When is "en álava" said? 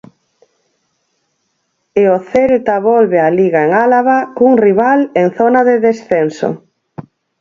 3.67-4.17